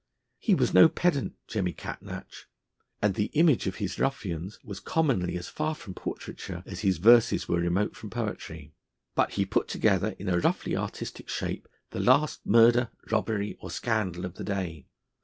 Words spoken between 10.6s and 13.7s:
artistic shape the last murder, robbery, or